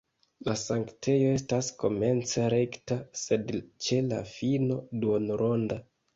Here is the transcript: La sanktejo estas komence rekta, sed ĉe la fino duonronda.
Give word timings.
La 0.45 0.53
sanktejo 0.59 1.27
estas 1.39 1.69
komence 1.83 2.47
rekta, 2.55 2.99
sed 3.25 3.55
ĉe 3.83 4.01
la 4.09 4.25
fino 4.33 4.81
duonronda. 5.05 5.81